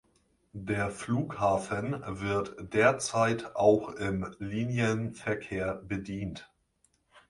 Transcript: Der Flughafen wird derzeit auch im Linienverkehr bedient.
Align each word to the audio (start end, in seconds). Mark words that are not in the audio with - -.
Der 0.53 0.89
Flughafen 0.89 2.01
wird 2.07 2.73
derzeit 2.73 3.55
auch 3.55 3.89
im 3.91 4.33
Linienverkehr 4.39 5.75
bedient. 5.75 6.51